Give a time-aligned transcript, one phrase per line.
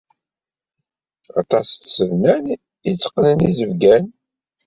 [1.41, 4.05] Aṭas n tsednan ay yetteqqnen izebgan.